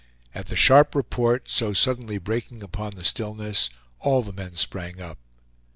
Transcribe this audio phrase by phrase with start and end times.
[0.33, 3.69] At the sharp report, so suddenly breaking upon the stillness,
[3.99, 5.19] all the men sprang up.